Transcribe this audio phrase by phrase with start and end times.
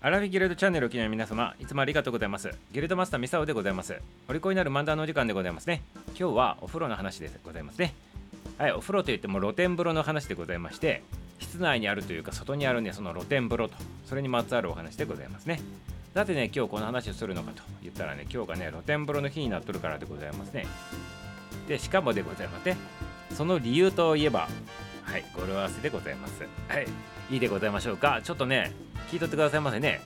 [0.00, 2.48] アラフィギルドチャンネルをお聞きの皆様、いつもありがとうございます。
[2.70, 4.00] ギルドマスターミサオでございます。
[4.28, 5.82] お利口になる漫談のお時間でございますね。
[6.16, 7.94] 今日はお風呂の話でございますね。
[8.58, 11.02] はい、お風呂といっても露天風呂の話でございまして、
[11.40, 13.74] 室内にあるというか外にあるね、その露天風呂と、
[14.08, 15.60] それにまつわるお話でございますね。
[16.14, 20.64] さてね、今日この話をするのかと言ったらね、今日がね、露天風呂の日になっとるからでございますね。
[21.66, 22.76] で、しかもでございますね。
[23.34, 24.46] その理由といえば、
[25.08, 26.42] はい、語呂合わせでございます。
[26.68, 26.86] はい、
[27.30, 28.20] いいでございましょうか。
[28.22, 28.72] ちょっとね、
[29.10, 30.02] 聞いとってくださいませね。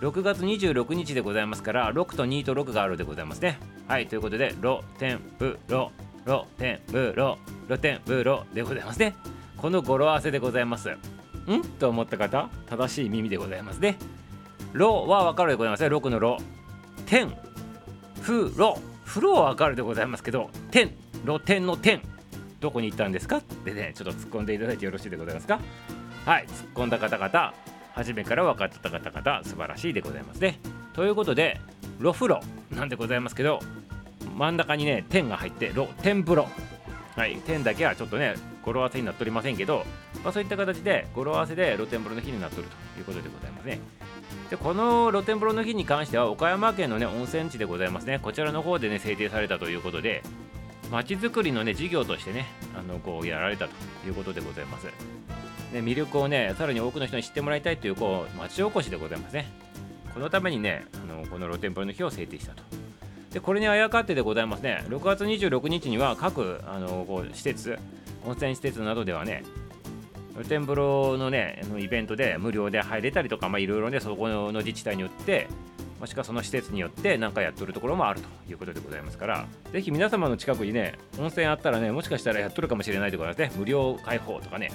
[0.00, 3.58] 6月26日でございますから、6と2と6があるでございますね。
[3.86, 5.92] はい、ということで、露天風呂、
[6.24, 9.14] 露天風呂、露天風呂でございますね。
[9.58, 10.88] この語呂合わせでございます。
[10.88, 10.96] ん？
[11.78, 13.98] と思った方、正しい耳でございますね。
[14.72, 15.90] 露はわかるでございますね。
[15.94, 16.36] 6の露。
[17.04, 17.36] 天、
[18.22, 20.94] 風呂、風呂はわかるでございますけど、天、
[21.26, 22.00] 露天の天、
[22.60, 23.38] どこに行ったんですか？
[23.38, 25.58] ってね、ちょっと突っ込んでいただいてよろしいでございますか？
[26.26, 27.54] はい、突っ込んだ方々、
[27.94, 30.58] 初めから分かった方々、素晴らしいでございますね。
[30.92, 31.60] ということで、
[31.98, 33.60] 露風呂なんでございますけど、
[34.36, 36.48] 真ん中にね、天が入って、露天風呂。
[37.16, 39.84] はい、天だけはちょっとね、語呂合わせになっておりませんけど、
[40.22, 43.80] まあ、そういった形で語呂合わせで露天風呂の日になっとるということでございますね。
[44.48, 50.22] でこの露天風呂の日に関しては岡山県のね温泉地でございますねこちらの方でね制定されたということで
[50.90, 52.46] まちづくりのね事業としてね
[52.76, 53.72] あのこうやられたと
[54.06, 54.92] いうことでございます、ね、
[55.74, 59.46] 魅力をねさらに多くの人に知ってもらいたいというこう町おこしでございますね。
[60.12, 62.62] このためにねあのこの露天風呂の日を制定したと。
[63.32, 64.84] でこれにあやかってでございますね。
[64.88, 67.78] 6月26日には各あのこう施設
[68.26, 69.44] 温泉施設などではね
[70.34, 75.46] 露天風呂のねイベントで無料で入れたりとかまあいろいろねそこの自治体によって
[76.00, 84.70] もしくはその施設によって何かやっとるところもあるということでございますからぜひ皆様の近くにね温泉あったらねもしかしたらやっとるかもしれないところですね無料開放とかね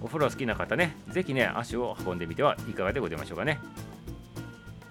[0.00, 3.60] お風呂好きな方ねぜひね足を運んでみてはいかがでございましょうかね。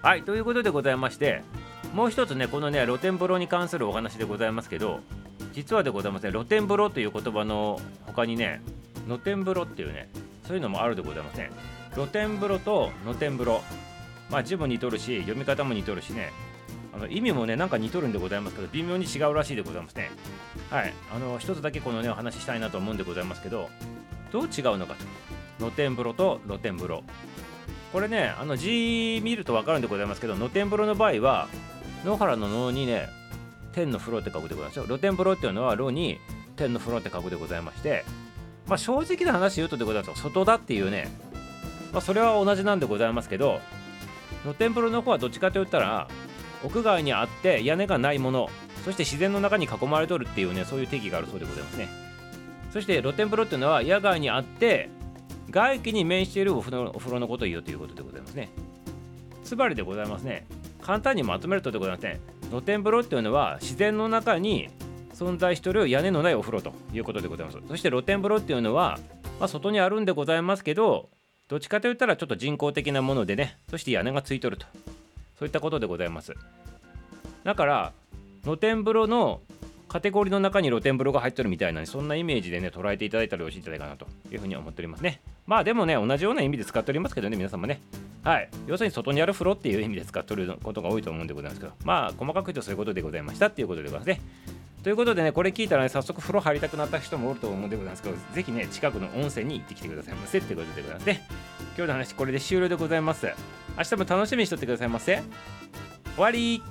[0.02, 1.44] はいということでございまして
[1.94, 4.99] もう一つねこのね露天風呂に関するお話でございますけど
[5.54, 8.61] 実はでございますね露天風呂という言葉の他にね
[9.05, 10.10] 露天風呂っていうね
[10.48, 11.52] そういうのもあるでございますね
[11.93, 13.61] 露天風呂と露天風呂
[14.31, 16.31] まあ字も似とるし読み方も似とるしね。
[16.93, 20.11] あの意味もねなんか似とるんでございますけど微妙に違うらしいでございますね。
[20.69, 20.93] はい。
[21.14, 23.69] あの一つだけこのねお話ししたいなと思うんでございますけど
[24.31, 25.05] どう違うのかと。
[25.59, 27.03] 露天風呂と露天風呂。
[27.93, 31.48] これねあの字見ると分かるんでございますけど露天風呂の場合は
[32.05, 33.08] 野原の野にね
[33.73, 34.86] 天の風呂って書くでございますよ。
[34.86, 36.19] 露天風呂っていうのは炉に
[36.55, 38.05] 天の風呂って書くでございまして
[38.67, 41.09] まあ、正直な話言うとでございます外だっていうね、
[41.92, 43.59] まあ、それは同じなんでございますけど
[44.44, 46.08] 露天風呂の方はどっちかといったら
[46.64, 48.50] 屋外にあって屋根がないもの
[48.84, 51.90] そして自然の中に囲まれとるっていうねそういう定義があるそうでございますね。
[52.72, 54.90] そして露天風呂っていうのは野外にあって
[55.50, 58.50] 外気に面しているお風呂お風呂のことを言うということでございますね。
[59.44, 60.46] つまりでございますね。
[60.82, 62.20] 簡単にまとめるとでございますね
[62.50, 64.70] 露天風呂っていうのは自然の中に
[65.14, 67.60] 存在してる屋根のないお風呂ということでございます。
[67.68, 68.98] そして露天風呂っていうのは、
[69.40, 71.10] まあ、外にあるんでございますけど
[71.52, 74.66] どっちかといったらちょっと人工的なものでねそして屋根がついとると。
[75.38, 76.34] そういったことでございます。
[77.44, 77.92] だから
[78.45, 79.42] 露天風呂の
[79.90, 85.20] カテゴリーの中に露天風呂が入ってるみたいなそんなイメージでね捉えていただいたらよろしいんじゃないかなというふうに思っておりますね。
[85.45, 87.82] まあでもね同じような意味で使っておりますけどね皆様ね。
[88.23, 88.50] はい。
[88.67, 91.73] 要するに外にある風呂っていう意味で使ってることが多いと思うんでございますけど。
[91.84, 94.22] まあ細かく言うとそういうことでございましたっていうことでございますね。
[94.83, 101.27] ということでね、これ聞いたらね、早速風呂入りたくなった人もおると思うんでございますけど、ぜひね、近くの温泉に行ってきてくださいませってことでございますね。
[101.77, 103.27] 今日の話、これで終了でございます。
[103.77, 105.21] 明日も楽しみにしとってくださいませ。
[106.15, 106.64] 終わり